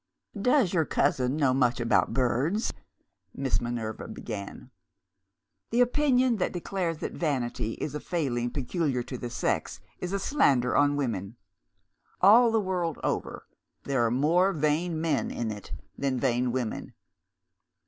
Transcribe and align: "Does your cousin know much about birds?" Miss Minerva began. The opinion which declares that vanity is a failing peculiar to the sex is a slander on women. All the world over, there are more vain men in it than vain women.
"Does 0.41 0.73
your 0.73 0.83
cousin 0.83 1.37
know 1.37 1.53
much 1.53 1.79
about 1.79 2.11
birds?" 2.11 2.73
Miss 3.35 3.61
Minerva 3.61 4.07
began. 4.07 4.71
The 5.69 5.81
opinion 5.81 6.37
which 6.37 6.53
declares 6.53 6.97
that 6.97 7.11
vanity 7.13 7.73
is 7.73 7.93
a 7.93 7.99
failing 7.99 8.49
peculiar 8.49 9.03
to 9.03 9.15
the 9.19 9.29
sex 9.29 9.79
is 9.99 10.11
a 10.11 10.17
slander 10.17 10.75
on 10.75 10.95
women. 10.95 11.35
All 12.19 12.49
the 12.49 12.59
world 12.59 12.97
over, 13.03 13.45
there 13.83 14.03
are 14.03 14.09
more 14.09 14.53
vain 14.53 14.99
men 14.99 15.29
in 15.29 15.51
it 15.51 15.71
than 15.95 16.19
vain 16.19 16.51
women. 16.51 16.95